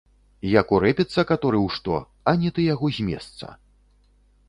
Як 0.51 0.71
урэпіцца 0.77 1.27
каторы 1.33 1.59
ў 1.67 1.77
што, 1.77 2.01
ані 2.35 2.53
ты 2.59 2.69
яго 2.73 2.87
з 2.99 3.11
месца. 3.11 3.45